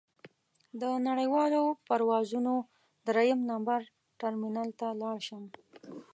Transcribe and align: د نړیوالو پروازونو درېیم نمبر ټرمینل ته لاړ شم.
د 0.81 0.83
نړیوالو 1.07 1.61
پروازونو 1.87 2.53
درېیم 3.07 3.39
نمبر 3.51 3.79
ټرمینل 4.19 4.69
ته 4.79 4.87
لاړ 5.01 5.17
شم. 5.27 5.43